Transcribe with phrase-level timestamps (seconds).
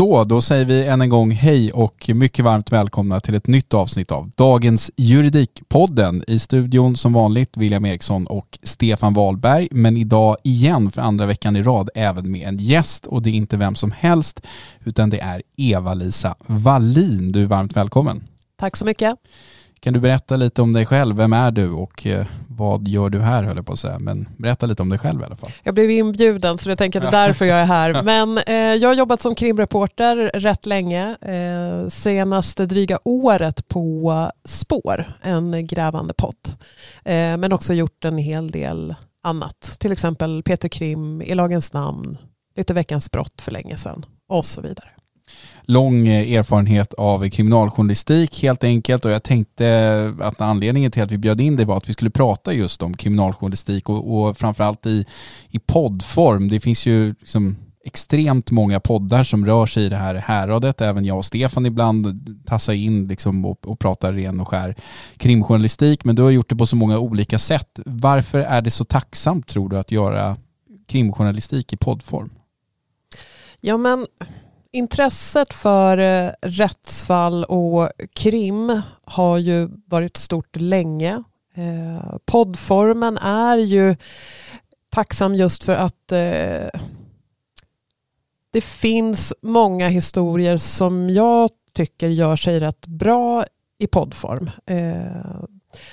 [0.00, 3.74] Så, då säger vi än en gång hej och mycket varmt välkomna till ett nytt
[3.74, 6.24] avsnitt av dagens Juridikpodden.
[6.26, 11.56] I studion som vanligt William Eriksson och Stefan Wahlberg, men idag igen för andra veckan
[11.56, 14.40] i rad även med en gäst och det är inte vem som helst
[14.84, 17.32] utan det är Eva-Lisa Wallin.
[17.32, 18.22] Du är varmt välkommen.
[18.56, 19.14] Tack så mycket.
[19.82, 21.16] Kan du berätta lite om dig själv?
[21.16, 23.98] Vem är du och eh, vad gör du här höll jag på att säga.
[23.98, 25.50] Men berätta lite om dig själv i alla fall.
[25.62, 28.02] Jag blev inbjuden så jag tänker att det är därför jag är här.
[28.04, 31.16] Men eh, jag har jobbat som krimreporter rätt länge.
[31.20, 36.54] Eh, senaste dryga året på Spår, en grävande podd.
[37.04, 39.76] Eh, men också gjort en hel del annat.
[39.78, 42.18] Till exempel Peter Krim, I lagens namn,
[42.56, 44.90] lite Veckans brott för länge sedan och så vidare
[45.62, 51.18] lång eh, erfarenhet av kriminaljournalistik helt enkelt och jag tänkte att anledningen till att vi
[51.18, 55.04] bjöd in dig var att vi skulle prata just om kriminaljournalistik och, och framförallt i,
[55.48, 56.48] i poddform.
[56.48, 60.80] Det finns ju liksom extremt många poddar som rör sig i det här häradet.
[60.80, 64.74] Även jag och Stefan ibland tassar in liksom och, och pratar ren och skär
[65.16, 66.04] krimjournalistik.
[66.04, 67.80] Men du har gjort det på så många olika sätt.
[67.84, 70.36] Varför är det så tacksamt tror du att göra
[70.88, 72.30] krimjournalistik i poddform?
[73.60, 74.06] Ja men
[74.72, 81.22] Intresset för eh, rättsfall och krim har ju varit stort länge.
[81.54, 83.96] Eh, poddformen är ju
[84.90, 86.80] tacksam just för att eh,
[88.52, 93.44] det finns många historier som jag tycker gör sig rätt bra
[93.78, 94.50] i poddform.
[94.66, 95.42] Eh,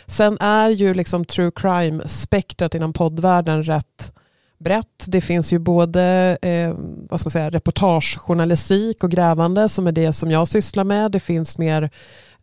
[0.06, 4.17] sen är ju liksom true crime-spektrat inom poddvärlden rätt
[4.58, 5.06] brett.
[5.08, 6.74] Det finns ju både eh,
[7.10, 11.12] vad ska man säga, reportagejournalistik och grävande som är det som jag sysslar med.
[11.12, 11.90] Det finns mer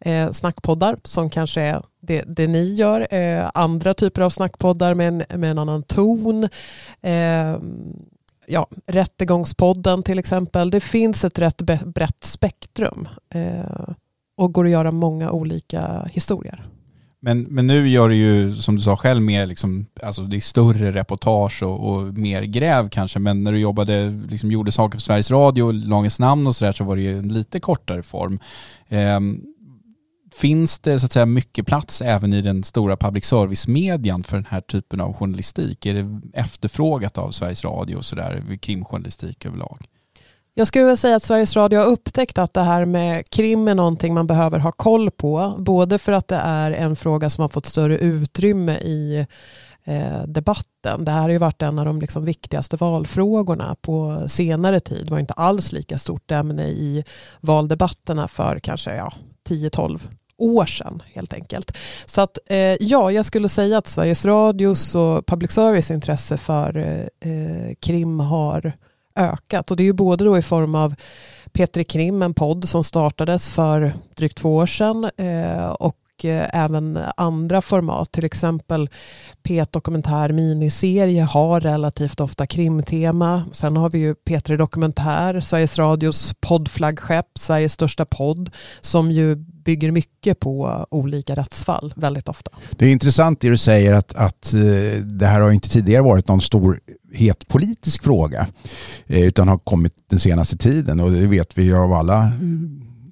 [0.00, 3.14] eh, snackpoddar som kanske är det, det ni gör.
[3.14, 6.48] Eh, andra typer av snackpoddar med en, med en annan ton.
[7.02, 7.56] Eh,
[8.46, 10.70] ja, Rättegångspodden till exempel.
[10.70, 13.88] Det finns ett rätt brett spektrum eh,
[14.36, 16.68] och går att göra många olika historier.
[17.24, 20.40] Men, men nu gör du ju, som du sa själv, mer liksom, alltså det är
[20.40, 25.00] större reportage och, och mer gräv kanske, men när du jobbade, liksom gjorde saker på
[25.00, 28.38] Sveriges Radio, Lagens namn och sådär, så var det ju en lite kortare form.
[28.88, 29.20] Eh,
[30.34, 34.46] finns det så att säga mycket plats även i den stora public service-median för den
[34.48, 35.86] här typen av journalistik?
[35.86, 39.86] Är det efterfrågat av Sveriges Radio och sådär, krimjournalistik överlag?
[40.56, 43.74] Jag skulle vilja säga att Sveriges Radio har upptäckt att det här med krim är
[43.74, 45.54] någonting man behöver ha koll på.
[45.58, 49.26] Både för att det är en fråga som har fått större utrymme i
[49.84, 51.04] eh, debatten.
[51.04, 55.06] Det här har ju varit en av de liksom viktigaste valfrågorna på senare tid.
[55.06, 57.04] Det var inte alls lika stort ämne i
[57.40, 59.12] valdebatterna för kanske ja,
[59.48, 60.00] 10-12
[60.36, 61.76] år sedan helt enkelt.
[62.06, 66.76] Så att eh, ja, jag skulle säga att Sveriges Radios och public service intresse för
[66.76, 68.72] eh, eh krim har
[69.16, 69.70] ökat.
[69.70, 70.94] Och det är ju både då i form av
[71.52, 76.98] Petri Krim, en podd som startades för drygt två år sedan eh, och eh, även
[77.16, 78.12] andra format.
[78.12, 78.88] Till exempel
[79.42, 83.44] P1 Dokumentär miniserie har relativt ofta krimtema.
[83.52, 88.50] Sen har vi ju P3 Dokumentär, Sveriges Radios poddflaggskepp, Sveriges största podd,
[88.80, 92.50] som ju bygger mycket på olika rättsfall väldigt ofta.
[92.70, 96.28] Det är intressant det du säger att, att eh, det här har inte tidigare varit
[96.28, 96.80] någon stor
[97.14, 98.46] het politisk fråga
[99.06, 102.30] eh, utan har kommit den senaste tiden och det vet vi ju av alla eh,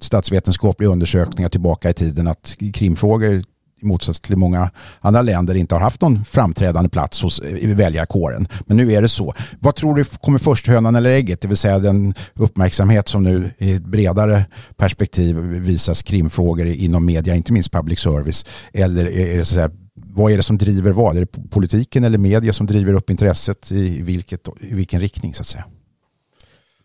[0.01, 3.43] statsvetenskapliga undersökningar tillbaka i tiden att krimfrågor i
[3.85, 8.47] motsats till många andra länder inte har haft någon framträdande plats hos eh, väljarkåren.
[8.65, 9.33] Men nu är det så.
[9.59, 11.41] Vad tror du kommer först, hönan eller ägget?
[11.41, 14.45] Det vill säga den uppmärksamhet som nu i ett bredare
[14.77, 18.45] perspektiv visas krimfrågor inom media, inte minst public service.
[18.73, 21.17] Eller är det så att säga, vad är det som driver vad?
[21.17, 25.41] Är det politiken eller media som driver upp intresset i, vilket, i vilken riktning så
[25.41, 25.65] att säga?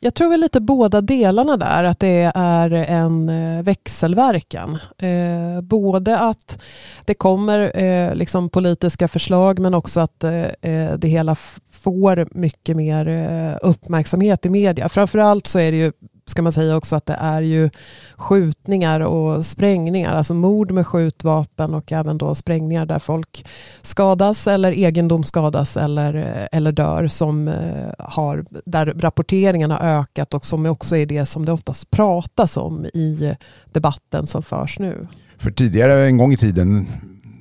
[0.00, 4.78] Jag tror väl lite båda delarna där, att det är en eh, växelverkan.
[4.99, 6.58] Eh, både att
[7.05, 11.37] det kommer eh, liksom politiska förslag men också att eh, eh det hela
[11.70, 14.88] får mycket mer eh, uppmärksamhet i media.
[14.88, 15.93] Framförallt så är det ju
[16.28, 17.70] ska man säga också att det är ju
[18.16, 23.46] skjutningar och sprängningar, alltså mord med skjutvapen och även då sprängningar där folk
[23.82, 27.54] skadas eller egendom skadas eller, eller dör som eh,
[27.98, 32.86] har, där rapporteringen har ökat och som också är det som det oftast pratas om
[32.86, 33.34] i
[33.72, 35.08] debatten som förs nu.
[35.38, 36.86] För tidigare, en gång i tiden,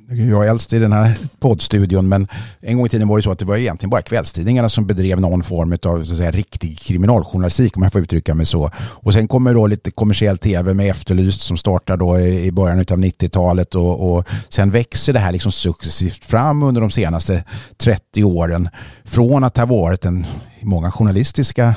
[0.10, 2.28] jag är äldst i den här poddstudion, men
[2.62, 5.22] en gång i tiden var det så att det var egentligen bara kvällstidningarna som bedrev
[5.22, 8.72] någon form av så att säga, riktig kriminaljournalistik, om jag får uttrycka mig så.
[8.78, 12.86] Och sen kommer då lite kommersiell tv med Efterlyst som startar då i början av
[12.86, 17.44] 90-talet och, och sen växer det här liksom successivt fram under de senaste
[17.78, 18.70] 30 åren.
[19.06, 20.26] Från att ha varit en,
[20.60, 21.76] i många journalistiska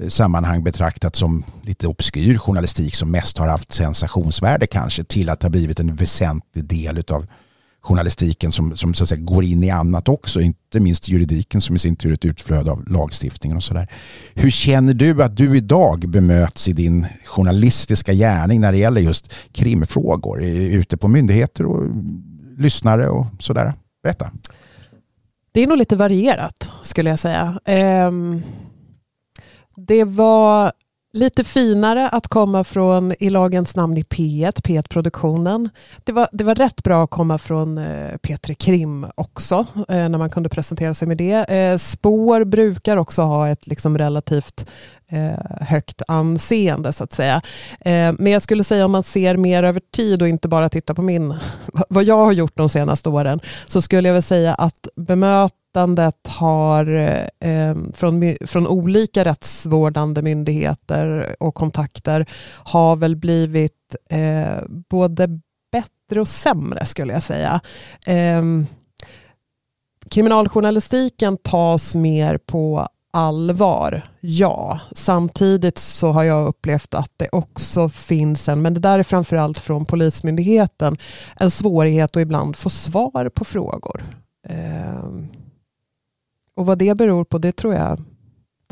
[0.00, 5.42] eh, sammanhang betraktat som lite obskyr journalistik som mest har haft sensationsvärde kanske till att
[5.42, 7.26] ha blivit en väsentlig del av
[7.86, 11.76] journalistiken som, som så att säga, går in i annat också, inte minst juridiken som
[11.76, 13.88] i sin tur är ett utflöde av lagstiftningen och sådär.
[14.34, 19.32] Hur känner du att du idag bemöts i din journalistiska gärning när det gäller just
[19.52, 21.82] krimfrågor ute på myndigheter och
[22.58, 23.74] lyssnare och sådär?
[24.02, 24.30] Berätta.
[25.52, 27.60] Det är nog lite varierat skulle jag säga.
[27.64, 28.42] Ehm,
[29.76, 30.72] det var
[31.12, 35.70] Lite finare att komma från I lagens namn i P1, P1-produktionen.
[36.04, 40.18] Det var, det var rätt bra att komma från eh, P3 Krim också, eh, när
[40.18, 41.50] man kunde presentera sig med det.
[41.50, 44.66] Eh, spår brukar också ha ett liksom relativt
[45.08, 47.42] Eh, högt anseende så att säga.
[47.80, 50.94] Eh, men jag skulle säga om man ser mer över tid och inte bara tittar
[50.94, 51.34] på min,
[51.88, 56.86] vad jag har gjort de senaste åren, så skulle jag väl säga att bemötandet har
[56.86, 62.26] eh, eh från, från olika rättsvårdande myndigheter och kontakter
[62.64, 65.28] har väl blivit eh, både
[65.72, 67.60] bättre och sämre skulle jag säga.
[68.06, 68.42] Eh,
[70.10, 74.80] kriminaljournalistiken tas mer på allvar, ja.
[74.92, 79.58] Samtidigt så har jag upplevt att det också finns en, men det där är framförallt
[79.58, 80.96] från Polismyndigheten,
[81.36, 84.04] en svårighet att ibland få svar på frågor.
[84.48, 85.04] Eh,
[86.56, 88.04] och vad det beror på, det tror jag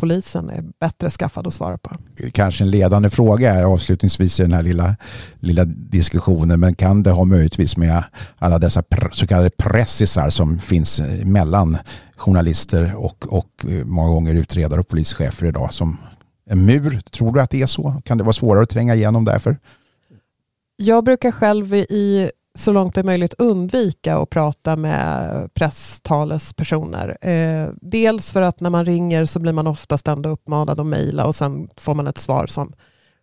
[0.04, 1.96] polisen är bättre skaffad att svara på.
[2.32, 4.96] Kanske en ledande fråga avslutningsvis i den här lilla,
[5.40, 8.04] lilla diskussionen, men kan det ha möjligtvis med
[8.38, 11.78] alla dessa så kallade pressisar som finns mellan
[12.16, 15.96] journalister och, och många gånger utredare och polischefer idag som
[16.50, 17.00] en mur?
[17.00, 18.02] Tror du att det är så?
[18.04, 19.56] Kan det vara svårare att tränga igenom därför?
[20.76, 27.16] Jag brukar själv i så långt det är möjligt undvika att prata med presstalespersoner.
[27.20, 31.26] Eh, dels för att när man ringer så blir man oftast ändå uppmanad att mejla
[31.26, 32.72] och sen får man ett svar som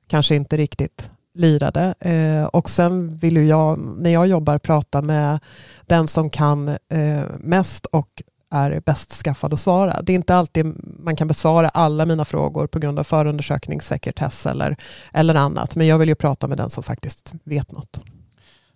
[0.07, 1.93] kanske inte riktigt lirade.
[1.99, 5.39] Eh, och sen vill ju jag, när jag jobbar, prata med
[5.85, 10.01] den som kan eh, mest och är bäst skaffad att svara.
[10.01, 10.65] Det är inte alltid
[10.99, 14.75] man kan besvara alla mina frågor på grund av förundersökningssekretess eller,
[15.13, 18.01] eller annat, men jag vill ju prata med den som faktiskt vet något.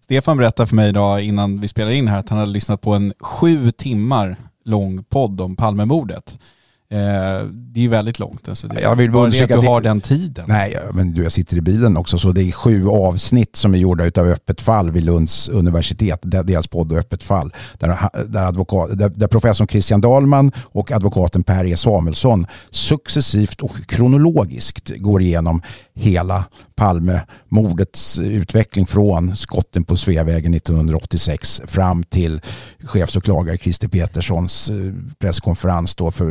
[0.05, 2.93] Stefan berättade för mig idag innan vi spelade in här att han hade lyssnat på
[2.93, 4.35] en sju timmar
[4.65, 6.39] lång podd om Palmemordet.
[6.91, 8.49] Eh, det är väldigt långt.
[8.49, 10.45] Alltså det, jag vill bara att du har den tiden.
[10.47, 13.77] Nej, men du, jag sitter i bilen också så det är sju avsnitt som är
[13.77, 17.53] gjorda av Öppet fall vid Lunds universitet, deras podd Öppet fall.
[17.79, 23.87] Där, där, advokat, där, där professorn Christian Dahlman och advokaten Per E Samuelsson successivt och
[23.87, 25.61] kronologiskt går igenom
[25.93, 26.45] hela
[26.75, 32.41] Palmemordets utveckling från skotten på Sveavägen 1986 fram till
[32.83, 34.75] chefsåklagare Christer Peterssons eh,
[35.19, 36.25] presskonferens då för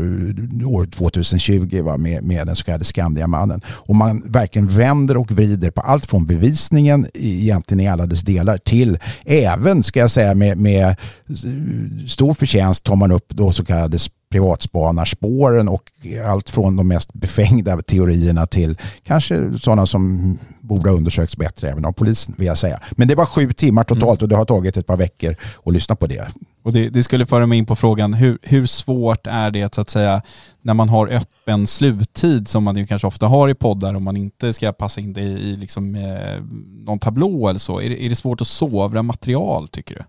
[0.65, 3.61] år 2020 va, med, med den så kallade Skandiamannen.
[3.69, 8.59] Och man verkligen vänder och vrider på allt från bevisningen egentligen i alla dess delar
[8.59, 13.65] till även ska jag säga med, med eh, stor förtjänst tar man upp då så
[13.65, 13.99] kallade
[14.35, 15.83] privatspanarspåren och
[16.27, 21.85] allt från de mest befängda teorierna till kanske sådana som borde ha undersökts bättre även
[21.85, 22.81] av polisen vill jag säga.
[22.91, 25.97] Men det var sju timmar totalt och det har tagit ett par veckor att lyssna
[25.97, 26.29] på det.
[26.65, 29.81] Och det, det skulle föra mig in på frågan, hur, hur svårt är det så
[29.81, 30.23] att säga
[30.63, 34.17] när man har öppen sluttid som man ju kanske ofta har i poddar om man
[34.17, 36.43] inte ska passa in det i liksom, eh,
[36.87, 37.81] någon tablå eller så.
[37.81, 40.03] Är det, är det svårt att sovra material tycker du?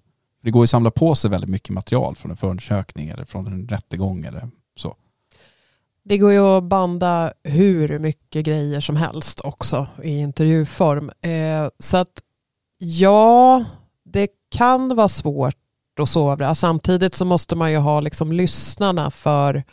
[0.46, 3.48] Det går ju att samla på sig väldigt mycket material från en förundersökning eller från
[3.48, 4.96] en rättegång eller så.
[6.04, 11.12] Det går ju att banda hur mycket grejer som helst också i intervjuform.
[11.22, 12.22] Eh, så att
[12.78, 13.66] ja,
[14.04, 15.56] det kan vara svårt
[16.00, 16.56] att sovra.
[16.56, 19.64] Samtidigt så måste man ju ha liksom lyssnarna för,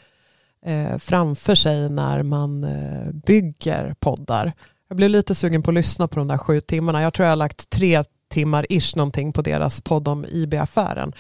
[0.66, 4.52] eh, framför sig när man eh, bygger poddar.
[4.88, 7.02] Jag blev lite sugen på att lyssna på de där sju timmarna.
[7.02, 11.12] Jag tror jag har lagt tre timmar ish någonting på deras podd om IB-affären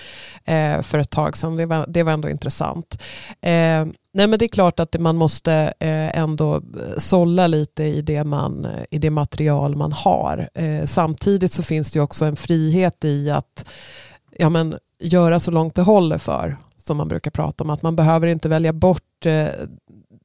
[0.44, 1.56] eh, för ett tag sedan.
[1.56, 3.02] Det var, det var ändå intressant.
[3.40, 6.62] Eh, nej men det är klart att man måste eh, ändå eh,
[6.98, 10.48] sålla lite i det, man, i det material man har.
[10.54, 13.64] Eh, samtidigt så finns det också en frihet i att
[14.38, 17.70] ja, men, göra så långt det håller för som man brukar prata om.
[17.70, 19.46] Att man behöver inte välja bort eh,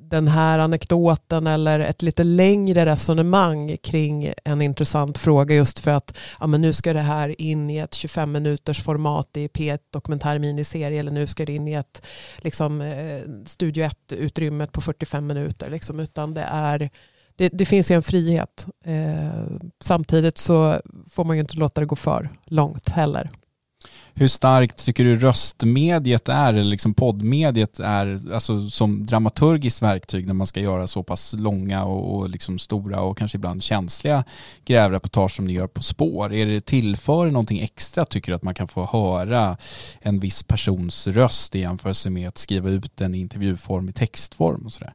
[0.09, 6.17] den här anekdoten eller ett lite längre resonemang kring en intressant fråga just för att
[6.39, 10.39] ja, men nu ska det här in i ett 25 minuters format i P1 dokumentär
[10.39, 12.01] miniserie eller nu ska det in i ett
[12.37, 15.69] liksom, eh, Studio 1-utrymmet på 45 minuter.
[15.69, 16.89] Liksom, utan det, är,
[17.35, 18.67] det, det finns ju en frihet.
[18.85, 19.43] Eh,
[19.83, 23.31] samtidigt så får man ju inte låta det gå för långt heller.
[24.19, 30.33] Hur starkt tycker du röstmediet är, eller liksom poddmediet är, alltså som dramaturgiskt verktyg när
[30.33, 34.23] man ska göra så pass långa och, och liksom stora och kanske ibland känsliga
[34.65, 36.33] grävreportage som ni gör på spår?
[36.33, 39.57] Är det tillför någonting extra tycker du att man kan få höra
[39.99, 44.73] en viss persons röst i jämförelse med att skriva ut en intervjuform i textform och
[44.73, 44.93] sådär?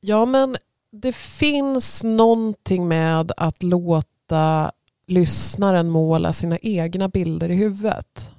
[0.00, 0.56] Ja men
[0.92, 4.72] det finns någonting med att låta
[5.06, 8.30] lyssnaren måla sina egna bilder i huvudet.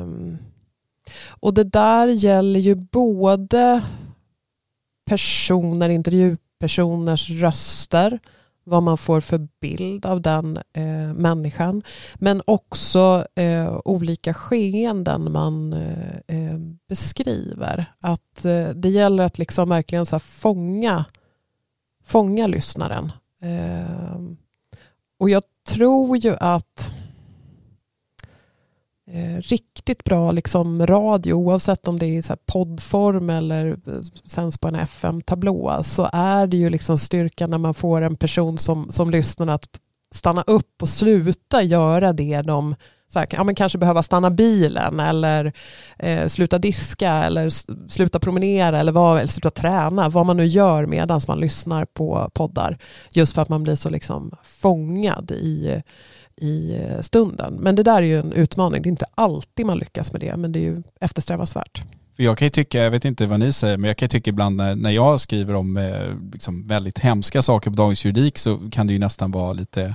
[0.00, 0.38] Um,
[1.40, 3.82] och det där gäller ju både
[5.06, 8.18] personer, intervjupersoners röster,
[8.64, 11.82] vad man får för bild av den eh, människan.
[12.14, 16.58] Men också eh, olika skeenden man eh, eh
[16.88, 17.92] beskriver.
[18.00, 21.04] Att eh, Det gäller att liksom verkligen så fånga,
[22.04, 23.12] fånga lyssnaren.
[23.40, 24.36] Ehm,
[25.18, 26.92] och jag tror ju att
[29.10, 34.68] eh, riktigt bra liksom radio, oavsett om det är så poddform eller eh, sänds på
[34.68, 39.10] en FM-tablå, så är det ju liksom styrkan när man får en person som, som
[39.10, 39.80] lyssnar att
[40.14, 42.74] stanna upp och sluta göra det de
[43.12, 45.52] så här, ja, men kanske behöva stanna bilen eller
[45.98, 47.50] eh, sluta diska eller
[47.88, 52.30] sluta promenera eller, vad, eller sluta träna, vad man nu gör medan man lyssnar på
[52.34, 52.78] poddar.
[53.12, 55.82] Just för att man blir så liksom fångad i,
[56.36, 57.54] i stunden.
[57.54, 60.36] Men det där är ju en utmaning, det är inte alltid man lyckas med det,
[60.36, 61.82] men det är ju eftersträvansvärt.
[62.20, 64.30] Jag kan ju tycka, jag vet inte vad ni säger, men jag kan ju tycka
[64.30, 68.70] ibland när, när jag skriver om eh, liksom väldigt hemska saker på Dagens Juridik så
[68.70, 69.94] kan det ju nästan vara lite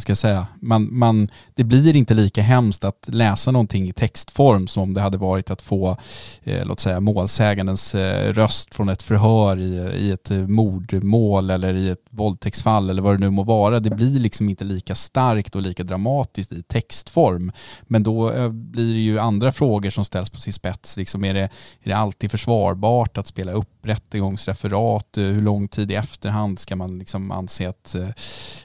[0.00, 3.92] vad ska jag säga, man, man, det blir inte lika hemskt att läsa någonting i
[3.92, 5.96] textform som om det hade varit att få,
[6.42, 11.74] eh, låt säga målsägandens eh, röst från ett förhör i, i ett eh, mordmål eller
[11.74, 13.80] i ett våldtäktsfall eller vad det nu må vara.
[13.80, 17.52] Det blir liksom inte lika starkt och lika dramatiskt i textform.
[17.82, 20.96] Men då eh, blir det ju andra frågor som ställs på sin spets.
[20.96, 25.18] Liksom är, det, är det alltid försvarbart att spela upp rättegångsreferat?
[25.18, 28.08] Eh, hur lång tid i efterhand ska man liksom anse att eh,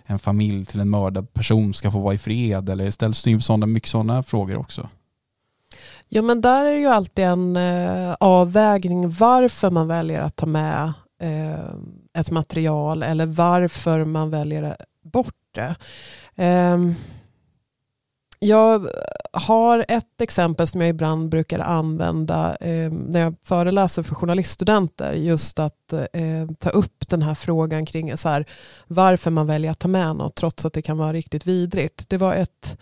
[0.05, 2.69] en familj till en mördad person ska få vara i fred?
[2.69, 4.89] Eller ställs det sådana, mycket sådana frågor också?
[6.09, 10.45] Ja men där är det ju alltid en eh, avvägning varför man väljer att ta
[10.45, 11.75] med eh,
[12.13, 15.75] ett material eller varför man väljer bort det.
[16.43, 16.77] Eh,
[18.45, 18.87] jag
[19.33, 25.13] har ett exempel som jag ibland brukar använda eh, när jag föreläser för journaliststudenter.
[25.13, 28.45] Just att eh, ta upp den här frågan kring så här,
[28.87, 32.09] varför man väljer att ta med något trots att det kan vara riktigt vidrigt.
[32.09, 32.77] Det var ett,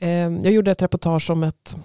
[0.00, 1.76] eh, jag gjorde ett reportage om ett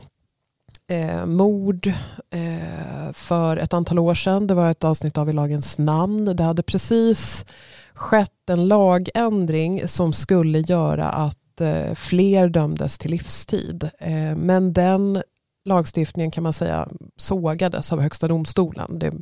[0.89, 1.87] eh, mord
[2.29, 4.47] eh, för ett antal år sedan.
[4.47, 6.35] Det var ett avsnitt av I lagens namn.
[6.35, 7.45] Det hade precis
[7.93, 13.89] skett en lagändring som skulle göra att eh, fler dömdes till livstid.
[13.99, 15.23] Eh, men den
[15.65, 16.87] lagstiftningen kan man säga
[17.17, 18.99] sågades av Högsta domstolen.
[18.99, 19.13] Det,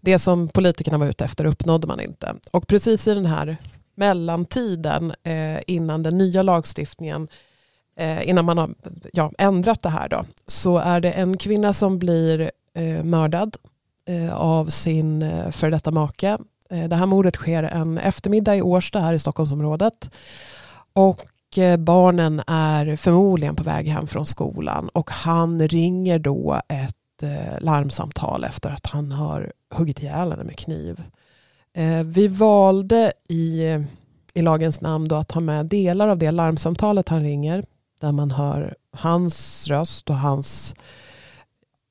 [0.00, 2.34] det som politikerna var ute efter uppnådde man inte.
[2.52, 3.56] Och precis i den här
[3.94, 7.28] mellantiden eh, innan den nya lagstiftningen
[7.96, 8.74] eh, innan man har
[9.12, 13.56] ja, ändrat det här då, så är det en kvinna som blir eh, mördad
[14.08, 16.38] eh, av sin eh, före detta make.
[16.70, 20.10] Eh, det här mordet sker en eftermiddag i Årsta här i Stockholmsområdet.
[20.92, 21.22] Och
[21.58, 27.60] Eh, barnen är förmodligen på väg hem från skolan och han ringer då ett eh,
[27.60, 31.02] larmsamtal efter att han har huggit ihjäl henne med kniv.
[31.72, 33.62] Eh, vi valde i,
[34.34, 37.64] i lagens namn då att ta med delar av det larmsamtalet han ringer
[38.00, 40.74] där man hör hans röst och hans,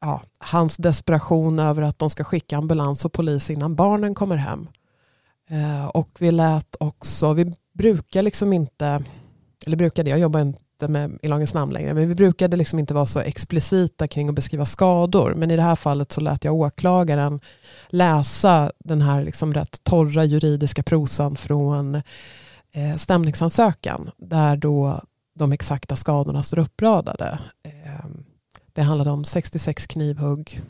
[0.02, 4.68] ja, hans desperation över att de ska skicka ambulans och polis innan barnen kommer hem.
[5.92, 9.04] Och vi lät också, vi brukar liksom inte,
[9.66, 12.94] eller brukade, jag jobbar inte med i lagens namn längre, men vi brukade liksom inte
[12.94, 15.34] vara så explicita kring att beskriva skador.
[15.34, 17.40] Men i det här fallet så lät jag åklagaren
[17.88, 21.96] läsa den här liksom rätt torra juridiska prosan från
[22.72, 24.12] eh, stämningsansökan.
[24.18, 25.02] Där då
[25.36, 27.40] de exakta skadorna står uppradade.
[27.64, 28.06] Eh,
[28.74, 30.62] det handlade om 66 knivhugg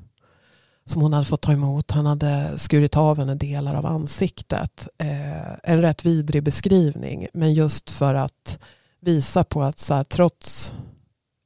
[0.86, 1.92] som hon hade fått ta emot.
[1.92, 4.88] Han hade skurit av henne delar av ansiktet.
[4.98, 8.60] Eh, en rätt vidrig beskrivning, men just för att
[9.06, 10.74] visa på att så här, trots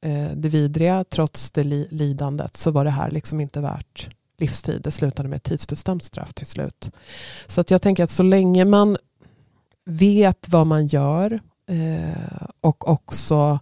[0.04, 4.82] eh, det vidriga, trots det lidandet, så var det här liksom inte värt livstid.
[4.82, 6.90] Det slutade med ett tidsbestämt straff till slut.
[7.46, 8.96] Så att jag tänker att så länge man
[9.84, 11.40] vet vad man gör
[11.70, 13.58] Eh, och också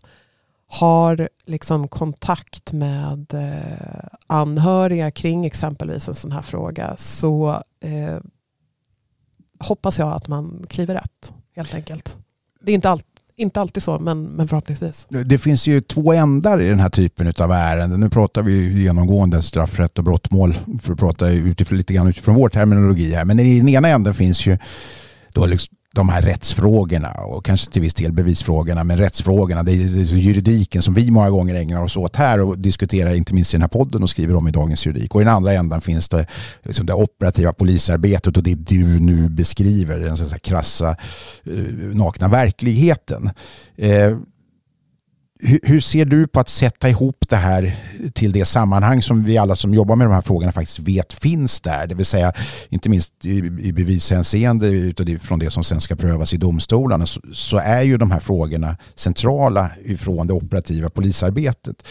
[0.66, 8.16] har liksom kontakt med eh, anhöriga kring exempelvis en sån här fråga så eh,
[9.58, 12.16] hoppas jag att man kliver rätt helt enkelt.
[12.60, 13.06] Det är inte, allt,
[13.38, 15.06] inte alltid så men, men förhoppningsvis.
[15.10, 18.00] Det finns ju två ändar i den här typen av ärenden.
[18.00, 22.48] Nu pratar vi genomgående straffrätt och brottmål för att prata utifrån, lite grann utifrån vår
[22.48, 23.24] terminologi här.
[23.24, 24.58] Men i den ena änden finns ju
[25.32, 29.76] då liksom de här rättsfrågorna och kanske till viss del bevisfrågorna men rättsfrågorna, det är
[30.16, 33.62] juridiken som vi många gånger ägnar oss åt här och diskuterar inte minst i den
[33.62, 35.14] här podden och skriver om i Dagens Juridik.
[35.14, 36.26] Och i den andra ändan finns det
[36.62, 40.96] liksom det operativa polisarbetet och det du nu beskriver, den så att säga, krassa,
[41.44, 41.52] eh,
[41.94, 43.30] nakna verkligheten.
[43.76, 44.16] Eh,
[45.40, 47.76] hur, ser du på att sätta ihop det här
[48.14, 51.60] till det sammanhang som vi alla som jobbar med de här frågorna faktiskt vet finns
[51.60, 51.86] där?
[51.86, 52.32] Det vill säga
[52.68, 57.96] inte minst i, bevishänseende utifrån det som sen ska prövas i domstolarna så är ju
[57.96, 61.82] de här frågorna centrala ifrån det operativa polisarbetet.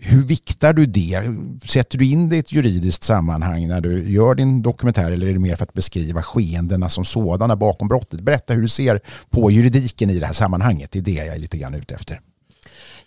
[0.00, 1.22] Hur viktar du det?
[1.64, 5.32] Sätter du in det i ett juridiskt sammanhang när du gör din dokumentär eller är
[5.32, 8.20] det mer för att beskriva skeendena som sådana bakom brottet?
[8.20, 10.90] Berätta hur du ser på juridiken i det här sammanhanget.
[10.92, 12.20] Det är det jag är lite grann ute efter.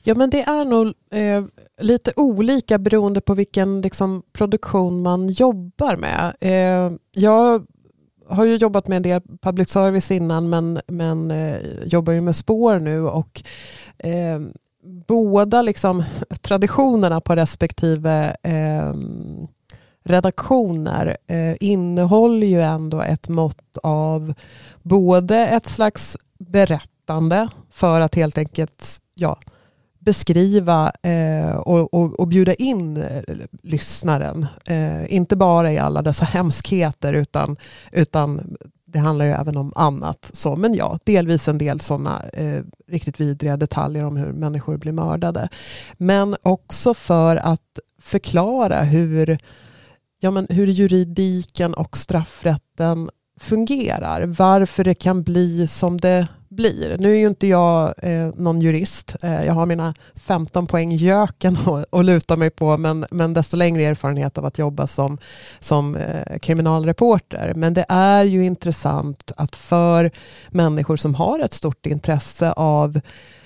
[0.03, 1.43] Ja men det är nog eh,
[1.81, 6.33] lite olika beroende på vilken liksom, produktion man jobbar med.
[6.39, 7.65] Eh, jag
[8.27, 12.35] har ju jobbat med en del public service innan men, men eh, jobbar ju med
[12.35, 13.43] spår nu och
[13.97, 14.39] eh,
[15.07, 16.03] båda liksom,
[16.41, 18.93] traditionerna på respektive eh,
[20.03, 24.33] redaktioner eh, innehåller ju ändå ett mått av
[24.81, 29.39] både ett slags berättande för att helt enkelt ja,
[30.01, 33.23] beskriva eh, och, och, och, bjuda in eh,
[33.63, 34.47] lyssnaren.
[34.65, 37.57] Eh, inte bara i alla dessa hemskheter utan,
[37.91, 40.31] utan det handlar ju även om annat.
[40.33, 44.91] Så, men ja, delvis en del sådana eh, riktigt vidriga detaljer om hur människor blir
[44.91, 45.49] mördade.
[45.97, 49.39] Men också för att förklara hur,
[50.19, 53.09] ja, men hur juridiken och straffrätten
[53.39, 54.25] fungerar.
[54.25, 56.97] Varför det kan bli som det blir.
[56.99, 59.15] Nu är ju inte jag eh, någon jurist.
[59.23, 61.57] Eh, jag har mina 15 poäng göken
[61.91, 65.17] att luta mig på men, men desto längre erfarenhet av att jobba som,
[65.59, 67.53] som eh, kriminalreporter.
[67.55, 70.11] Men det är ju intressant att för
[70.49, 72.99] människor som har ett stort intresse av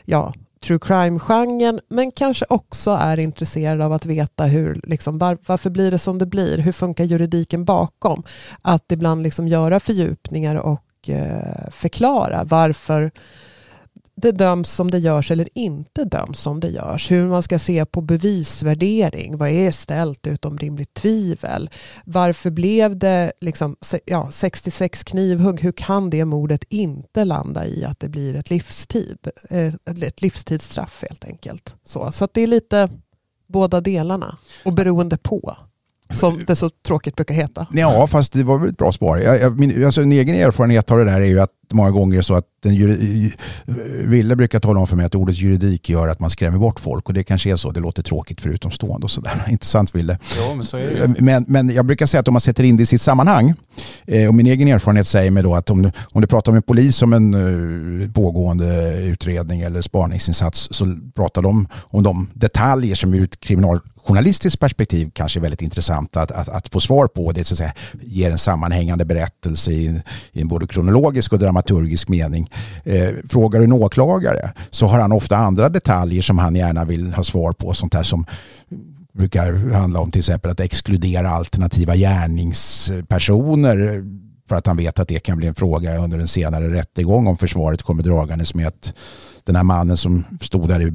[0.05, 5.69] ja, true crime-genren men kanske också är intresserade av att veta hur, liksom, var, varför
[5.69, 6.57] blir det som det blir?
[6.57, 8.23] Hur funkar juridiken bakom?
[8.61, 13.11] Att ibland liksom göra fördjupningar och Eh, förklara varför
[14.15, 17.11] det döms som det görs eller inte döms som det görs.
[17.11, 19.37] Hur man ska se på bevisvärdering.
[19.37, 21.69] Vad är ställt utom rimligt tvivel?
[22.05, 25.61] Varför blev det liksom, ja, 66 knivhugg?
[25.61, 29.27] Hur kan det mordet inte landa i att det blir ett livstid?
[29.49, 31.75] Eh, ett livstidsstraff helt enkelt.
[31.83, 32.89] Så, så det är lite
[33.47, 35.57] båda delarna och beroende på.
[36.15, 37.67] Som det så tråkigt brukar heta.
[37.71, 39.17] Ja, fast det var väl ett bra svar.
[39.17, 42.21] Jag, jag, min, alltså en egen erfarenhet av det där är ju att många gånger
[42.21, 43.33] så att den juri,
[44.05, 47.07] Ville brukar tala om för mig att ordet juridik gör att man skrämmer bort folk
[47.07, 47.71] och det kanske är så.
[47.71, 49.45] Det låter tråkigt för utomstående och sådär.
[49.49, 50.19] Intressant Ville.
[50.37, 51.21] Jo, men, så är det.
[51.21, 53.53] Men, men jag brukar säga att om man sätter in det i sitt sammanhang
[54.05, 56.65] eh, och min egen erfarenhet säger mig då att om du, om du pratar med
[56.65, 63.13] polis om en uh, pågående utredning eller spaningsinsats så pratar de om de detaljer som
[63.13, 67.31] ur ett kriminaljournalistiskt perspektiv kanske är väldigt intressant att, att, att få svar på.
[67.31, 70.01] Det så att säga, ger en sammanhängande berättelse i,
[70.31, 72.49] i en både kronologisk och dramaturgisk mening.
[72.83, 77.13] Eh, frågar du en åklagare så har han ofta andra detaljer som han gärna vill
[77.13, 77.73] ha svar på.
[77.73, 78.25] Sånt här som
[79.13, 84.03] brukar handla om till exempel att exkludera alternativa gärningspersoner
[84.49, 87.37] för att han vet att det kan bli en fråga under en senare rättegång om
[87.37, 88.93] försvaret kommer dragandes med att
[89.45, 90.91] den här mannen som stod där i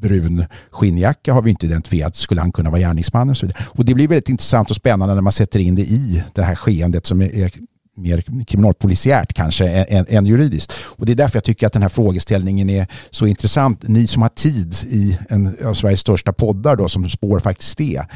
[0.00, 2.16] brun skinnjacka har vi inte identifierat.
[2.16, 3.30] Skulle han kunna vara gärningsmannen?
[3.30, 3.64] Och, så vidare.
[3.66, 6.54] och det blir väldigt intressant och spännande när man sätter in det i det här
[6.54, 7.50] skeendet som är
[7.96, 10.72] mer kriminalpolisiärt kanske än, än juridiskt.
[10.84, 13.88] Och det är därför jag tycker att den här frågeställningen är så intressant.
[13.88, 18.06] Ni som har tid i en av Sveriges största poddar då, som spår faktiskt det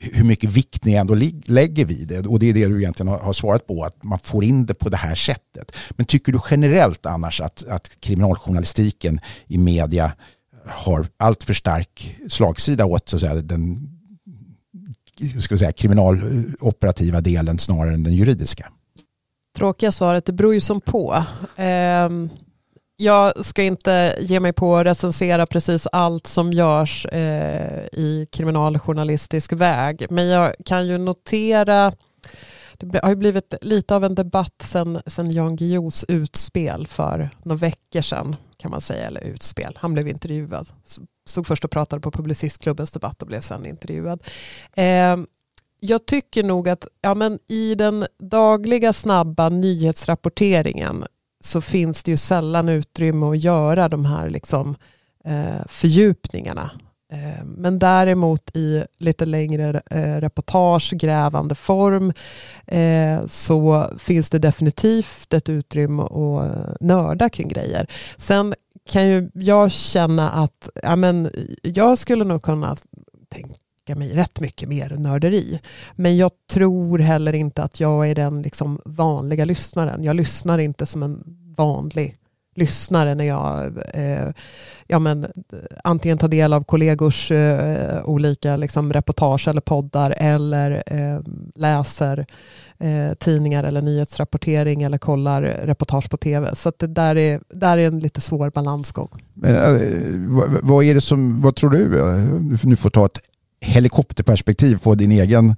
[0.00, 1.14] hur mycket vikt ni ändå
[1.44, 2.26] lägger vid det.
[2.26, 4.88] Och det är det du egentligen har svarat på, att man får in det på
[4.88, 5.72] det här sättet.
[5.90, 10.12] Men tycker du generellt annars att, att kriminaljournalistiken i media
[10.66, 13.88] har allt för stark slagsida åt så att säga, den
[15.40, 18.70] ska säga, kriminaloperativa delen snarare än den juridiska?
[19.56, 21.24] Tråkiga svaret, det beror ju som på.
[21.56, 22.30] Ehm,
[22.96, 29.52] jag ska inte ge mig på att recensera precis allt som görs eh, i kriminaljournalistisk
[29.52, 30.06] väg.
[30.10, 31.92] Men jag kan ju notera,
[32.78, 37.58] det har ju blivit lite av en debatt sen, sen Jan Guillous utspel för några
[37.58, 39.78] veckor sedan kan man säga, eller utspel.
[39.80, 40.68] Han blev intervjuad.
[41.26, 44.22] Stod först och pratade på Publicistklubbens debatt och blev sen intervjuad.
[44.72, 45.16] Eh,
[45.80, 51.04] jag tycker nog att ja, men i den dagliga snabba nyhetsrapporteringen
[51.44, 54.76] så finns det ju sällan utrymme att göra de här liksom,
[55.24, 56.70] eh, fördjupningarna.
[57.12, 62.12] Eh, men däremot i lite längre eh, reportage, grävande form
[62.66, 67.86] eh, så finns det definitivt ett utrymme att nörda kring grejer.
[68.16, 68.54] Sen
[68.90, 71.30] kan ju jag känna att ja, men
[71.62, 72.76] jag skulle nog kunna
[73.34, 73.54] tänka
[73.88, 75.60] mig rätt mycket mer nörderi.
[75.96, 80.04] Men jag tror heller inte att jag är den liksom vanliga lyssnaren.
[80.04, 81.24] Jag lyssnar inte som en
[81.56, 82.16] vanlig
[82.54, 84.28] lyssnare när jag eh,
[84.86, 85.26] ja, men,
[85.84, 91.20] antingen tar del av kollegors eh, olika liksom, reportage eller poddar eller eh,
[91.54, 92.26] läser
[92.78, 96.54] eh, tidningar eller nyhetsrapportering eller kollar reportage på tv.
[96.54, 99.08] Så det där är, där är en lite svår balansgång.
[99.34, 99.80] Men, eh,
[100.28, 101.98] vad, vad, är det som, vad tror du?
[101.98, 102.16] Eh,
[102.64, 103.18] nu får ta ett
[103.60, 105.56] helikopterperspektiv på din egen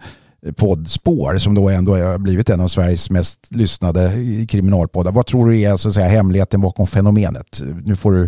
[0.56, 4.12] poddspår som då ändå har blivit en av Sveriges mest lyssnade
[4.48, 5.12] kriminalpoddar.
[5.12, 7.62] Vad tror du är så att säga, hemligheten bakom fenomenet?
[7.84, 8.22] Nu får du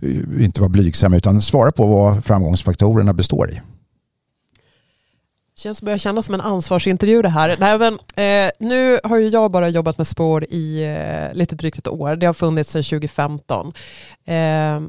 [0.00, 3.60] eh, inte vara blygsam utan svara på vad framgångsfaktorerna består i.
[5.56, 7.56] Känns börjar kännas som en ansvarsintervju det här.
[7.60, 11.78] Nej, men, eh, nu har ju jag bara jobbat med spår i eh, lite drygt
[11.78, 12.16] ett år.
[12.16, 13.72] Det har funnits sedan 2015.
[14.24, 14.80] Eh,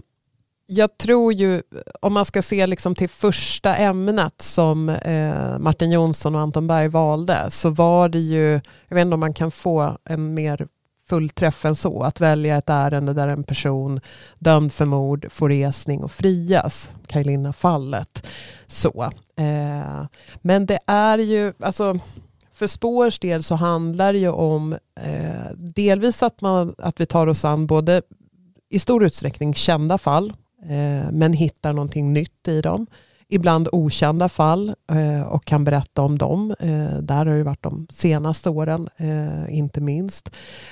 [0.67, 1.62] jag tror ju,
[2.01, 6.88] om man ska se liksom till första ämnet som eh, Martin Jonsson och Anton Berg
[6.88, 10.67] valde, så var det ju, jag vet inte om man kan få en mer
[11.10, 13.99] fullträff än så, att välja ett ärende där en person
[14.39, 18.28] dömd för mord får resning och frias, Kajlina-fallet.
[18.67, 19.12] Så.
[19.38, 20.06] Eh,
[20.41, 21.99] men det är ju, alltså
[22.54, 27.28] för spårs del så handlar det ju om eh, delvis att, man, att vi tar
[27.28, 28.01] oss an både
[28.69, 30.34] i stor utsträckning kända fall
[30.69, 32.88] Eh, men hittar någonting nytt i dem.
[33.28, 36.56] Ibland okända fall eh, och kan berätta om dem.
[36.60, 40.32] Eh, där har det varit de senaste åren, eh, inte minst.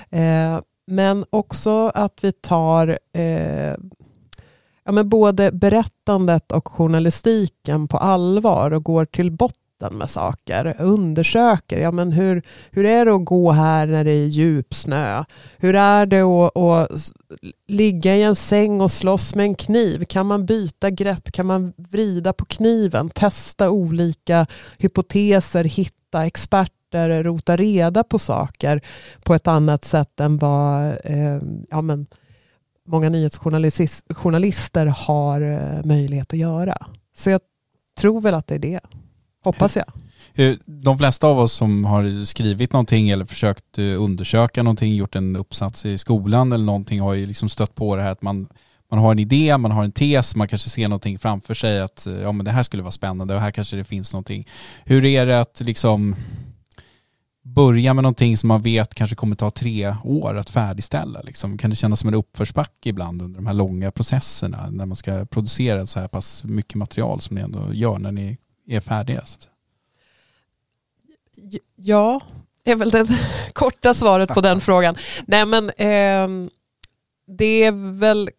[0.10, 3.00] Eh, men också att vi tar
[4.84, 10.76] ja, men både berättandet och journalistiken på allvar och går till botten vatten med saker.
[10.80, 12.42] Undersöker, ja men hur,
[12.72, 15.24] hur är det att gå här när det är djup snö?
[15.58, 17.12] Hur är det att, att
[17.68, 20.06] ligga i en säng och slåss med en kniv?
[20.06, 21.32] Kan man byta grepp?
[21.32, 23.10] Kan man vrida på kniven?
[23.10, 28.82] Testa olika hypoteser, hitta experter, rota reda på saker
[29.24, 32.08] på ett annat sätt än vad eh, ja, men,
[32.88, 36.78] många nyhetsjournalister har eh, möjlighet att göra.
[37.16, 37.42] Så jag
[37.98, 38.82] tror väl att det är det.
[39.44, 39.86] Hoppas jag.
[40.36, 45.16] Eh, de flesta av oss som har skrivit någonting eller försökt eh, undersöka någonting, gjort
[45.16, 48.48] en uppsats i skolan eller någonting har ju liksom stött på det här att man,
[48.92, 52.08] man har en idé, man har en tes, man kanske ser någonting framför sig att
[52.08, 54.48] eh, ja, men det här skulle vara spännande och här kanske det finns någonting.
[54.86, 56.16] Hur är det att liksom
[57.46, 61.22] börja med någonting som man vet kanske kommer ta tre år att färdigställa?
[61.22, 61.58] Liksom?
[61.58, 65.26] Kan det kännas som en uppförsbacke ibland under de här långa processerna när man ska
[65.26, 69.50] producera så här pass mycket material som ni ändå gör när ni är färdigast?
[71.76, 72.22] Ja,
[72.64, 73.08] är väl det
[73.54, 74.96] korta svaret på den frågan.
[75.26, 76.50] Nej men eh,
[77.26, 78.30] det är väl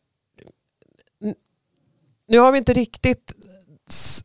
[2.28, 3.32] nu har vi inte riktigt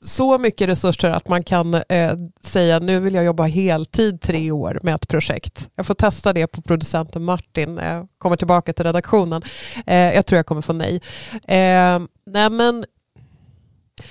[0.02, 4.80] så mycket resurser att man kan eh, säga nu vill jag jobba heltid tre år
[4.84, 5.70] med ett projekt.
[5.76, 9.42] Jag får testa det på producenten Martin när jag kommer tillbaka till redaktionen.
[9.86, 11.02] Eh, jag tror jag kommer få nej.
[11.48, 12.86] Eh, nej men,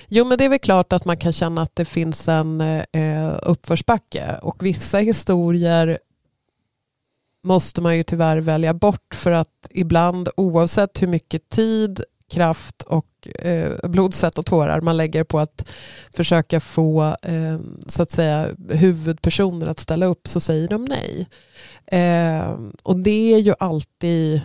[0.09, 3.39] jo men det är väl klart att man kan känna att det finns en eh,
[3.43, 5.99] uppförsbacke och vissa historier
[7.45, 13.29] måste man ju tyvärr välja bort för att ibland oavsett hur mycket tid kraft och
[13.39, 15.69] eh, blod, svett och tårar man lägger på att
[16.13, 21.29] försöka få eh, så att säga huvudpersoner att ställa upp så säger de nej.
[21.87, 24.41] Eh, och det är ju alltid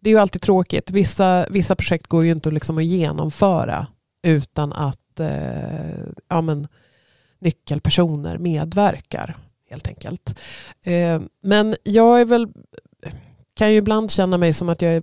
[0.00, 0.90] det är ju alltid tråkigt.
[0.90, 3.86] Vissa, vissa projekt går ju inte liksom att genomföra
[4.24, 5.28] utan att eh,
[6.28, 6.68] ja, men,
[7.38, 9.36] nyckelpersoner medverkar
[9.70, 10.38] helt enkelt.
[10.82, 12.48] Eh, men jag är väl
[13.54, 15.02] kan ju ibland känna mig som att jag är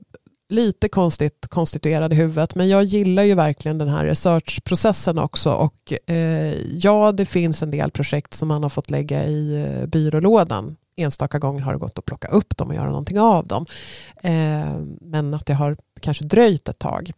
[0.49, 5.93] lite konstigt konstituerad i huvudet men jag gillar ju verkligen den här researchprocessen också och
[6.09, 10.77] eh, ja det finns en del projekt som man har fått lägga i eh, byrålådan.
[10.95, 13.65] Enstaka gånger har det gått att plocka upp dem och göra någonting av dem.
[14.23, 17.11] Eh, men att det har kanske dröjt ett tag.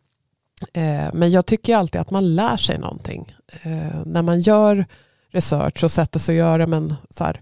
[0.73, 4.85] Eh, men jag tycker alltid att man lär sig någonting eh, när man gör
[5.31, 7.41] research och sätter sig och gör men så här,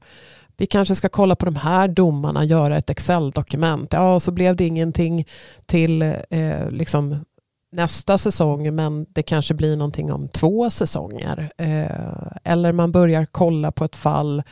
[0.57, 3.93] vi kanske ska kolla på de här domarna, göra ett Excel-dokument.
[3.93, 5.27] Ja, så blev det ingenting
[5.65, 7.25] till eh, liksom
[7.71, 11.51] nästa säsong men det kanske blir någonting om två säsonger.
[11.57, 14.43] Eh, eller man börjar kolla på ett fall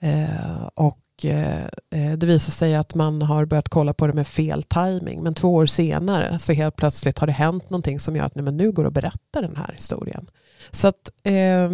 [0.00, 4.62] eh, och eh, det visar sig att man har börjat kolla på det med fel
[4.62, 8.34] timing men två år senare så helt plötsligt har det hänt någonting som gör att
[8.34, 10.30] nej, men nu går det att berätta den här historien.
[10.70, 11.70] Så att eh,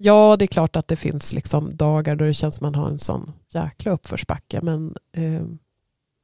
[0.00, 2.82] Ja, det är klart att det finns liksom dagar då det känns som att man
[2.82, 4.60] har en sån jäkla uppförsbacke.
[4.62, 5.42] Men eh,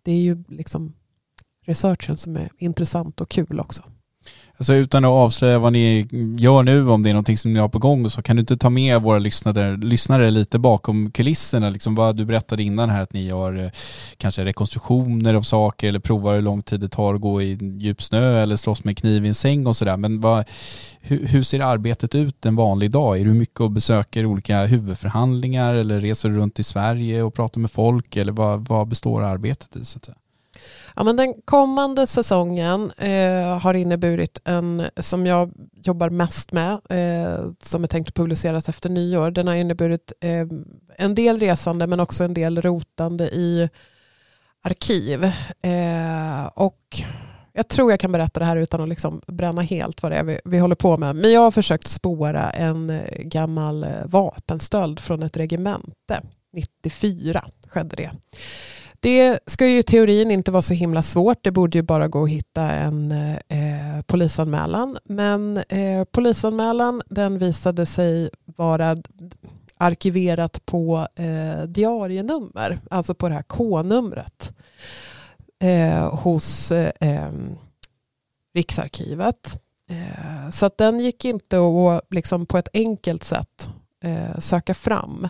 [0.02, 0.94] det är ju liksom
[1.66, 3.82] researchen som är intressant och kul också.
[4.58, 7.68] Alltså utan att avslöja vad ni gör nu, om det är någonting som ni har
[7.68, 11.70] på gång, så kan du inte ta med våra lyssnare, lyssnare lite bakom kulisserna?
[11.70, 13.70] Liksom vad du berättade innan här, att ni gör eh,
[14.16, 18.02] kanske rekonstruktioner av saker eller provar hur lång tid det tar att gå i djup
[18.02, 19.96] snö eller slåss med kniv i en säng och sådär.
[19.96, 20.44] Men vad,
[21.00, 23.20] hur, hur, ser arbetet ut en vanlig dag?
[23.20, 27.60] Är du mycket och besöker olika huvudförhandlingar eller reser du runt i Sverige och pratar
[27.60, 28.16] med folk?
[28.16, 29.84] Eller vad, vad består arbetet i?
[29.84, 30.16] Så att säga?
[30.96, 37.44] Ja, men den kommande säsongen eh, har inneburit en, som jag jobbar mest med, eh,
[37.60, 39.30] som är tänkt att publiceras efter nyår.
[39.30, 40.46] Den har inneburit eh,
[40.96, 43.68] en del resande men också en del rotande i
[44.62, 45.24] arkiv.
[45.62, 47.02] Eh, och
[47.52, 50.24] jag tror jag kan berätta det här utan att liksom bränna helt vad det är
[50.24, 51.16] vi, vi håller på med.
[51.16, 56.20] Men jag har försökt spåra en eh, gammal eh, vapenstöld från ett regemente.
[56.52, 58.10] 94 skedde det.
[59.04, 61.44] Det ska ju i teorin inte vara så himla svårt.
[61.44, 63.12] Det borde ju bara gå att hitta en
[63.48, 64.98] eh, polisanmälan.
[65.04, 68.96] Men eh, polisanmälan den visade sig vara
[69.78, 74.54] arkiverat på eh, diarienummer, alltså på det här K-numret
[75.62, 77.32] eh, hos eh,
[78.54, 79.60] Riksarkivet.
[79.88, 83.68] Eh, så att den gick inte att liksom på ett enkelt sätt
[84.04, 85.28] eh, söka fram.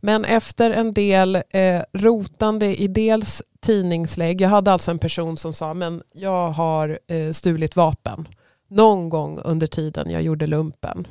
[0.00, 5.52] Men efter en del eh, rotande i dels tidningslägg, jag hade alltså en person som
[5.52, 8.28] sa men jag har eh, stulit vapen
[8.68, 11.06] någon gång under tiden jag gjorde lumpen.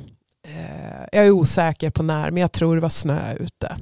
[0.46, 3.76] Eh, jag är osäker på när men jag tror det var snö ute.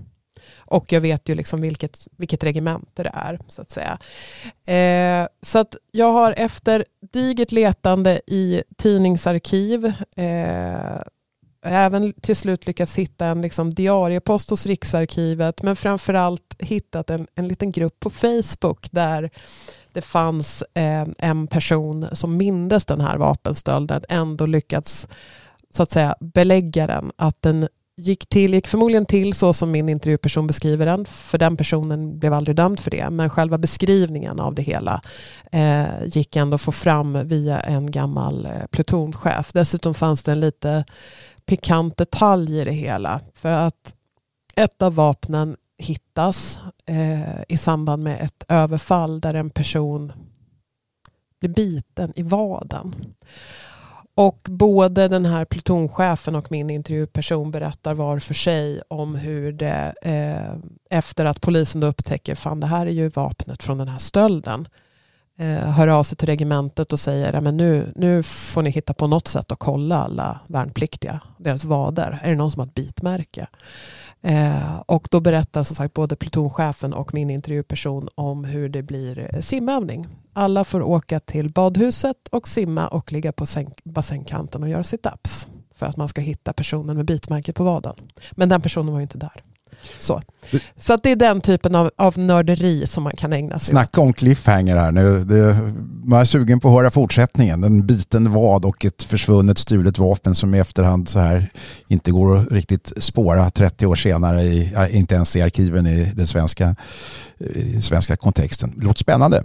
[0.69, 3.39] Och jag vet ju liksom vilket, vilket regemente det är.
[3.49, 3.99] Så att säga.
[4.77, 11.01] Eh, så att jag har efter digert letande i tidningsarkiv eh,
[11.67, 17.49] även till slut lyckats hitta en liksom diariepost hos Riksarkivet men framförallt hittat en, en
[17.49, 19.31] liten grupp på Facebook där
[19.93, 25.09] det fanns eh, en person som mindes den här vapenstölden ändå lyckats
[25.71, 29.89] så att säga belägga den att den gick, till, gick förmodligen till så som min
[29.89, 34.55] intervjuperson beskriver den, för den personen blev aldrig dömd för det, men själva beskrivningen av
[34.55, 35.01] det hela
[35.53, 39.53] eh, gick ändå att få fram via en gammal eh, plutonchef.
[39.53, 40.85] Dessutom fanns det en lite
[41.47, 43.21] pikant detalj i det hela.
[43.35, 43.95] För att
[44.57, 50.13] ett av vapnen hittas eh, i samband med ett överfall där en person
[51.41, 52.95] blir biten i vaden.
[54.15, 59.95] Och både den här plutonchefen och min intervjuperson berättar var för sig om hur det
[60.03, 60.57] eh,
[60.99, 64.61] efter att polisen då upptäcker fan det här är ju vapnet från den här stölden
[64.61, 64.86] eh,
[65.39, 69.07] Eh, hör av sig till regementet och säger att nu, nu får ni hitta på
[69.07, 72.21] något sätt att kolla alla värnpliktiga, deras vader.
[72.23, 73.47] Är det någon som har ett bitmärke?
[74.23, 79.35] Eh, och då berättar som sagt både plutonchefen och min intervjuperson om hur det blir
[79.35, 80.07] eh, simövning.
[80.33, 83.47] Alla får åka till badhuset och simma och ligga på
[83.85, 87.97] bassängkanten och göra sit-ups för att man ska hitta personen med bitmärket på vaden.
[88.33, 89.43] Men den personen var ju inte där.
[89.99, 90.23] Så,
[90.81, 94.01] så att det är den typen av, av nörderi som man kan ägna sig Snacka
[94.01, 95.25] om cliffhanger här nu.
[95.25, 95.73] Det,
[96.05, 97.65] man är sugen på att höra fortsättningen.
[97.65, 101.51] En biten vad och ett försvunnet stulet vapen som i efterhand så här
[101.89, 106.27] inte går att riktigt spåra 30 år senare, i, inte ens i arkiven i den
[106.27, 106.77] svenska,
[107.55, 108.73] i svenska kontexten.
[108.77, 109.43] Det låter spännande.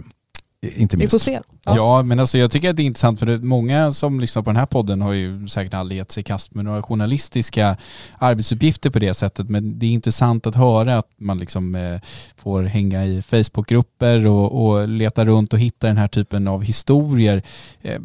[0.66, 1.14] Inte minst.
[1.14, 1.40] Vi får se.
[1.64, 1.76] Ja.
[1.76, 2.02] ja.
[2.02, 4.66] men alltså jag tycker att det är intressant för många som lyssnar på den här
[4.66, 7.76] podden har ju säkert aldrig gett sig i kast med några journalistiska
[8.18, 9.48] arbetsuppgifter på det sättet.
[9.48, 12.00] Men det är intressant att höra att man liksom eh,
[12.36, 17.42] får hänga i Facebookgrupper och, och leta runt och hitta den här typen av historier.
[17.80, 18.00] Eh,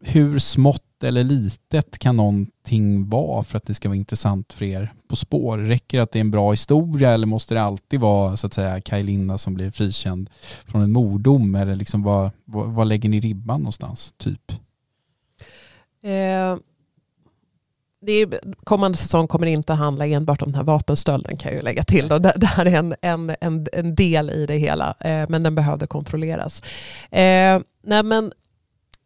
[0.00, 4.92] hur smått eller litet kan någonting vara för att det ska vara intressant för er
[5.08, 5.58] På spår?
[5.58, 8.54] Räcker det att det är en bra historia eller måste det alltid vara så att
[8.54, 10.30] säga Kaj Linda som blir frikänd
[10.66, 11.54] från en mordom?
[11.54, 14.52] Eller liksom vad, vad, vad lägger ni ribban någonstans, typ?
[16.02, 16.56] Eh,
[18.00, 21.64] det är, kommande säsong kommer inte handla enbart om den här vapenstölden kan jag ju
[21.64, 22.08] lägga till.
[22.08, 22.18] Då.
[22.18, 25.54] Det, det här är en, en, en, en del i det hela, eh, men den
[25.54, 26.62] behövde kontrolleras.
[27.10, 28.32] Eh, nej men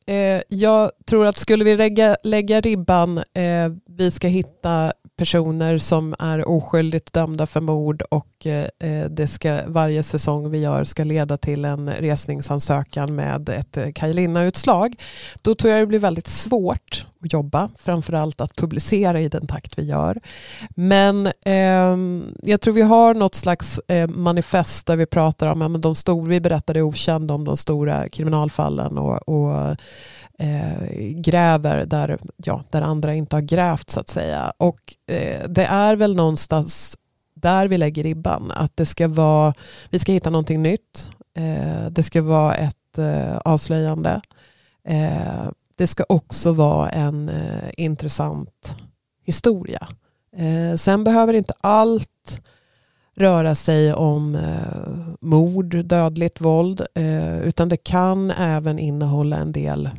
[0.07, 6.15] Eh, jag tror att skulle vi lägga, lägga ribban, eh, vi ska hitta personer som
[6.19, 11.05] är oskyldigt dömda för mord och eh, eh det ska, varje säsong vi gör ska
[11.05, 14.95] leda till en resningsansökan med ett eh, Kajlina-utslag.
[15.43, 19.79] Då tror jag det blir väldigt svårt att jobba, framförallt att publicera i den takt
[19.79, 20.21] vi gör.
[20.77, 21.97] Men eh,
[22.43, 25.95] jag tror vi har något slags eh, manifest där vi pratar om, ja, men de
[25.95, 29.77] stor, vi berättade okända om de stora kriminalfallen och, och
[30.39, 34.53] eh, gräver där, ja, där andra inte har grävt så att säga.
[34.57, 36.97] Och eh, det är väl någonstans
[37.35, 38.53] där vi lägger ribban.
[38.55, 39.55] Att det ska vara,
[39.91, 41.11] vi ska hitta någonting nytt.
[41.37, 44.21] Eh, det ska vara ett eh, avslöjande.
[44.89, 48.77] Eh, det ska också vara en eh, intressant
[49.25, 49.89] historia.
[50.37, 52.41] Eh, sen behöver inte allt
[53.17, 59.91] röra sig om eh, mord, dödligt våld, eh, utan det kan även innehålla en del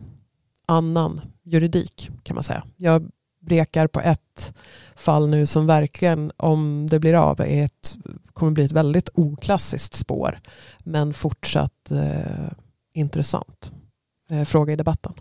[0.67, 2.63] annan juridik kan man säga.
[2.77, 3.09] Jag
[3.41, 4.53] brekar på ett
[4.95, 7.95] fall nu som verkligen, om det blir av, är ett,
[8.33, 10.39] kommer bli ett väldigt oklassiskt spår.
[10.79, 12.51] Men fortsatt eh,
[12.93, 13.71] intressant
[14.29, 15.13] eh, fråga i debatten.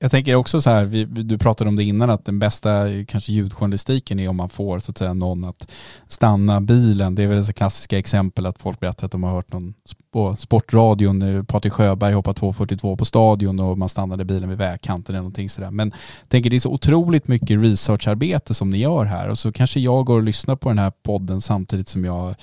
[0.00, 3.32] Jag tänker också så här, vi, du pratade om det innan, att den bästa kanske
[3.32, 5.70] ljudjournalistiken är om man får så att säga någon att
[6.06, 7.14] stanna bilen.
[7.14, 9.74] Det är väl det klassiska exempel att folk berättar att de har hört någon
[10.12, 15.22] på sportradion, Patrik Sjöberg hoppar 2.42 på stadion och man stannade bilen vid vägkanten eller
[15.22, 15.70] någonting sådär.
[15.70, 19.52] Men jag tänker det är så otroligt mycket researcharbete som ni gör här och så
[19.52, 22.34] kanske jag går och lyssnar på den här podden samtidigt som jag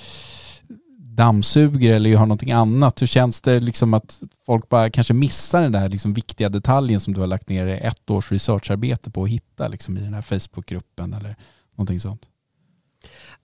[1.15, 3.01] dammsuger eller har någonting annat?
[3.01, 7.13] Hur känns det liksom att folk bara kanske missar den där liksom viktiga detaljen som
[7.13, 11.13] du har lagt ner ett års researcharbete på att hitta liksom i den här Facebookgruppen
[11.13, 11.36] eller
[11.75, 12.21] någonting sånt?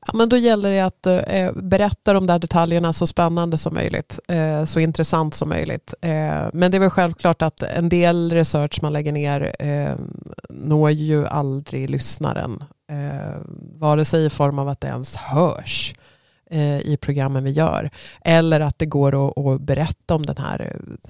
[0.08, 4.20] Ja, men då gäller det att eh, berätta de där detaljerna så spännande som möjligt,
[4.28, 5.94] eh, så intressant som möjligt.
[6.02, 9.96] Eh, men det är väl självklart att en del research man lägger ner eh,
[10.50, 13.42] når ju aldrig lyssnaren, eh,
[13.76, 16.01] vare sig i form av att det ens hörs eh,
[16.52, 17.90] Eh, i programmen vi gör.
[18.22, 21.10] Eller att det går att, att berätta om den här eh,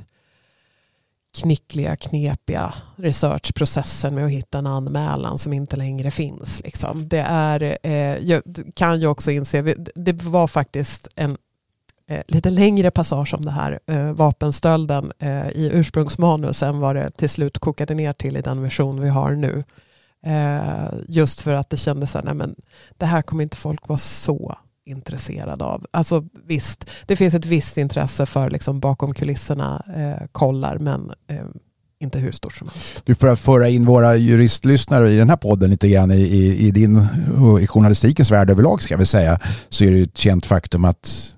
[1.34, 6.62] knickliga, knepiga researchprocessen med att hitta en anmälan som inte längre finns.
[6.64, 7.08] Liksom.
[7.08, 8.44] Det är, eh, jag
[8.76, 11.38] kan ju också inse, det var faktiskt en
[12.08, 17.12] eh, lite längre passage om det här eh, vapenstölden eh, i ursprungsmanus än vad det
[17.12, 19.64] till slut kokade ner till i den version vi har nu.
[20.26, 22.56] Eh, just för att det kändes så här, nej men
[22.98, 25.86] det här kommer inte folk vara så intresserad av.
[25.92, 31.46] Alltså visst, det finns ett visst intresse för liksom bakom kulisserna eh, kollar, men eh,
[32.00, 33.02] inte hur stort som helst.
[33.06, 36.68] Du, för att föra in våra juristlyssnare i den här podden lite grann i, i,
[36.68, 37.08] i din
[37.62, 39.40] i journalistikens värld överlag ska vi säga,
[39.70, 41.36] så är det ett känt faktum att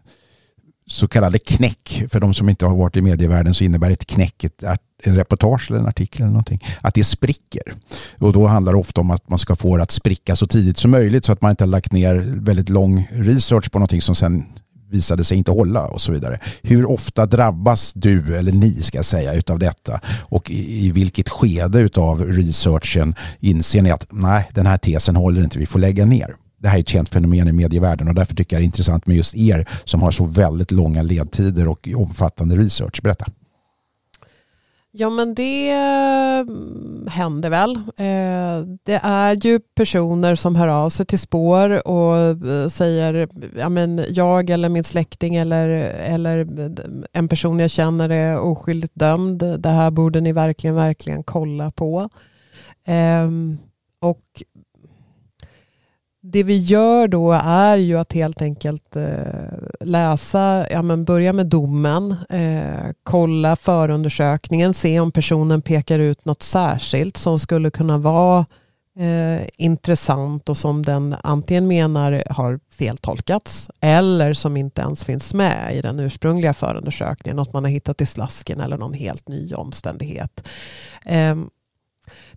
[0.88, 4.44] så kallade knäck, för de som inte har varit i medievärlden så innebär ett knäck
[4.44, 4.64] ett,
[5.04, 7.74] en reportage eller en artikel eller någonting, att det spricker.
[8.20, 10.78] Och då handlar det ofta om att man ska få det att spricka så tidigt
[10.78, 14.16] som möjligt så att man inte har lagt ner väldigt lång research på någonting som
[14.16, 14.46] sen
[14.94, 16.40] visade sig inte hålla och så vidare.
[16.62, 20.02] Hur ofta drabbas du, eller ni ska jag säga, utav detta?
[20.20, 25.44] Och i, i vilket skede utav researchen inser ni att nej, den här tesen håller
[25.44, 26.36] inte, vi får lägga ner?
[26.64, 29.08] Det här är ett känt fenomen i medievärlden och därför tycker jag det är intressant
[29.08, 33.02] med just er som har så väldigt långa ledtider och omfattande research.
[33.04, 33.26] Berätta.
[34.92, 36.46] Ja men det eh,
[37.12, 37.76] händer väl.
[37.76, 43.70] Eh, det är ju personer som hör av sig till spår och eh, säger ja,
[43.70, 46.48] men jag eller min släkting eller, eller
[47.14, 49.44] en person jag känner är oskyldigt dömd.
[49.60, 52.10] Det här borde ni verkligen, verkligen kolla på.
[52.86, 53.58] Ehm,
[54.00, 54.44] och
[56.34, 59.06] det vi gör då är ju att helt enkelt eh,
[59.80, 66.44] läsa, ja men börja med domen, eh, kolla förundersökningen, se om personen pekar ut något
[66.44, 68.46] särskilt som skulle kunna vara
[69.00, 75.76] eh, intressant och som den antingen menar har feltolkats eller som inte ens finns med
[75.76, 80.48] i den ursprungliga förundersökningen, något man har hittat i slasken eller någon helt ny omständighet.
[81.06, 81.50] Ehm,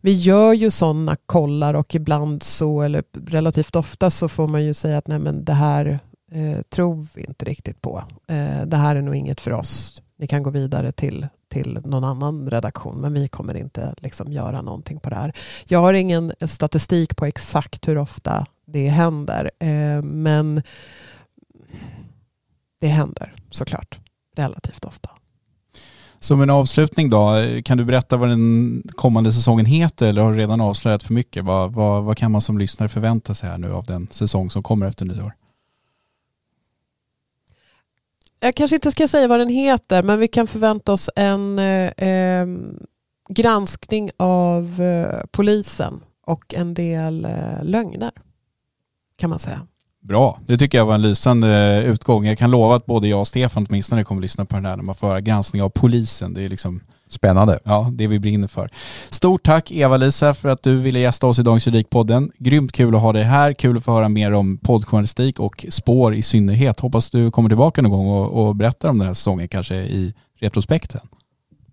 [0.00, 4.74] vi gör ju sådana kollar och ibland så, eller relativt ofta så får man ju
[4.74, 5.98] säga att nej men det här
[6.32, 8.02] eh, tror vi inte riktigt på.
[8.28, 10.02] Eh, det här är nog inget för oss.
[10.18, 14.62] Ni kan gå vidare till, till någon annan redaktion men vi kommer inte liksom göra
[14.62, 15.32] någonting på det här.
[15.64, 20.62] Jag har ingen statistik på exakt hur ofta det händer eh, men
[22.80, 23.98] det händer såklart
[24.36, 25.10] relativt ofta.
[26.26, 30.38] Som en avslutning då, kan du berätta vad den kommande säsongen heter eller har du
[30.38, 31.44] redan avslöjat för mycket?
[31.44, 34.62] Vad, vad, vad kan man som lyssnare förvänta sig här nu av den säsong som
[34.62, 35.32] kommer efter nyår?
[38.40, 42.46] Jag kanske inte ska säga vad den heter men vi kan förvänta oss en eh,
[43.28, 48.12] granskning av eh, polisen och en del eh, lögner
[49.16, 49.66] kan man säga.
[50.06, 52.26] Bra, det tycker jag var en lysande utgång.
[52.26, 54.76] Jag kan lova att både jag och Stefan åtminstone kommer att lyssna på den här
[54.76, 56.34] när man får höra granskning av polisen.
[56.34, 57.58] Det är liksom Spännande.
[57.64, 58.70] Ja, det vi brinner för.
[59.10, 62.32] Stort tack Eva-Lisa för att du ville gästa oss i Dagens Juridikpodden.
[62.38, 63.52] Grymt kul att ha dig här.
[63.52, 66.80] Kul att få höra mer om poddjournalistik och spår i synnerhet.
[66.80, 70.14] Hoppas du kommer tillbaka någon gång och, och berättar om den här säsongen kanske i
[70.40, 71.00] retrospekten.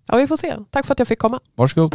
[0.06, 0.56] Ja, vi får se.
[0.70, 1.40] Tack för att jag fick komma.
[1.56, 1.94] Varsågod.